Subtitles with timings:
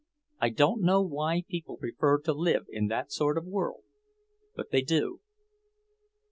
[0.39, 3.83] I don't know why people prefer to live in that sort of a world,
[4.55, 5.19] but they do."